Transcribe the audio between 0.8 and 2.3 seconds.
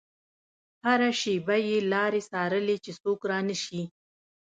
هره شېبه يې لارې